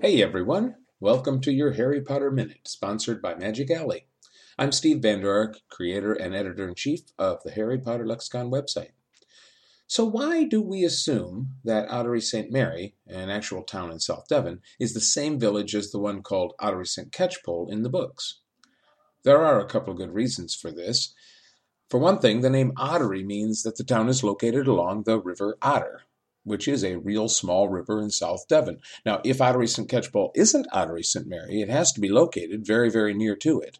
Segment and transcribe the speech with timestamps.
[0.00, 4.06] Hey everyone, welcome to your Harry Potter Minute, sponsored by Magic Alley.
[4.56, 8.92] I'm Steve Vander Ark, creator and editor in chief of the Harry Potter Lexicon website.
[9.88, 12.52] So, why do we assume that Ottery St.
[12.52, 16.54] Mary, an actual town in South Devon, is the same village as the one called
[16.60, 17.10] Ottery St.
[17.10, 18.38] Catchpole in the books?
[19.24, 21.12] There are a couple of good reasons for this.
[21.90, 25.58] For one thing, the name Ottery means that the town is located along the River
[25.60, 26.02] Otter,
[26.48, 28.80] which is a real small river in South Devon.
[29.04, 29.88] Now, if Ottery St.
[29.88, 31.26] Catchpole isn't Ottery St.
[31.26, 33.78] Mary, it has to be located very, very near to it.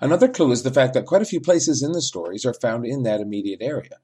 [0.00, 2.86] Another clue is the fact that quite a few places in the stories are found
[2.86, 3.98] in that immediate area.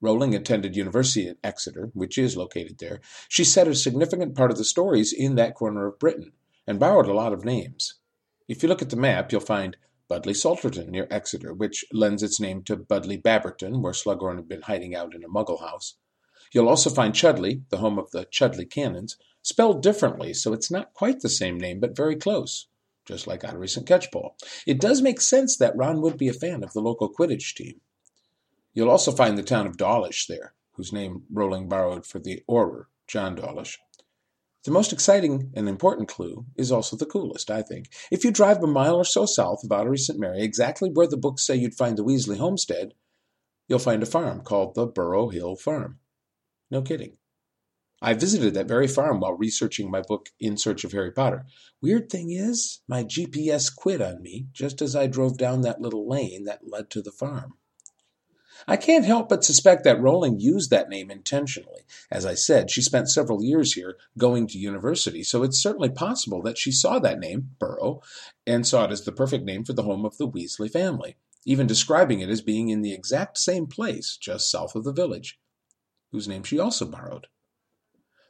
[0.00, 3.00] Rowling attended university at Exeter, which is located there.
[3.28, 6.32] She set a significant part of the stories in that corner of Britain,
[6.66, 7.94] and borrowed a lot of names.
[8.48, 9.76] If you look at the map, you'll find
[10.08, 14.62] Budleigh Salterton near Exeter, which lends its name to Budleigh Babberton, where Slughorn had been
[14.62, 15.94] hiding out in a muggle house.
[16.52, 20.94] You'll also find Chudleigh, the home of the Chudley Cannons, spelled differently, so it's not
[20.94, 22.66] quite the same name, but very close,
[23.04, 23.86] just like Ottery St.
[23.86, 24.32] Catchpole.
[24.66, 27.80] It does make sense that Ron would be a fan of the local Quidditch team.
[28.74, 32.86] You'll also find the town of Dawlish there, whose name Rowling borrowed for the Auror,
[33.06, 33.78] John Dawlish.
[34.64, 37.88] The most exciting and important clue is also the coolest, I think.
[38.12, 40.18] If you drive a mile or so south of Ottery St.
[40.18, 42.94] Mary, exactly where the books say you'd find the Weasley homestead,
[43.66, 45.98] you'll find a farm called the Burrow Hill Farm.
[46.72, 47.18] No kidding.
[48.00, 51.44] I visited that very farm while researching my book In Search of Harry Potter.
[51.82, 56.08] Weird thing is, my GPS quit on me just as I drove down that little
[56.08, 57.58] lane that led to the farm.
[58.66, 61.82] I can't help but suspect that Rowling used that name intentionally.
[62.10, 66.40] As I said, she spent several years here going to university, so it's certainly possible
[66.40, 68.00] that she saw that name, Burrow,
[68.46, 71.66] and saw it as the perfect name for the home of the Weasley family, even
[71.66, 75.38] describing it as being in the exact same place just south of the village,
[76.12, 77.26] whose name she also borrowed.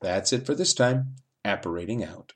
[0.00, 1.16] That's it for this time.
[1.44, 2.32] Apparating out.